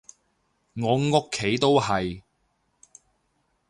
[0.81, 2.23] 我屋企都係